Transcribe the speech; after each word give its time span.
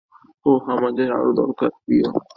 ওহ, 0.45 0.63
আমাদের 0.69 1.07
আরও 1.11 1.31
দরকার, 1.33 1.69
প্রিয়। 1.85 2.05